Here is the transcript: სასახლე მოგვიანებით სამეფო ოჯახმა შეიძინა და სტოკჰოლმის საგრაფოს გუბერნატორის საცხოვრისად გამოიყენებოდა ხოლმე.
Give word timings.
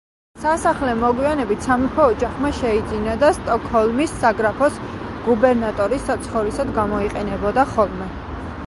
სასახლე 0.43 0.93
მოგვიანებით 1.01 1.67
სამეფო 1.67 2.05
ოჯახმა 2.13 2.51
შეიძინა 2.61 3.13
და 3.25 3.29
სტოკჰოლმის 3.37 4.17
საგრაფოს 4.25 4.81
გუბერნატორის 5.29 6.11
საცხოვრისად 6.11 6.75
გამოიყენებოდა 6.83 7.71
ხოლმე. 7.77 8.13